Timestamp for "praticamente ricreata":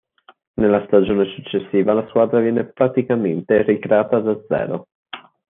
2.65-4.17